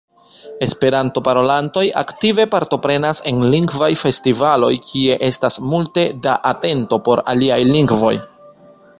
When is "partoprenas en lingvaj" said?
2.53-3.89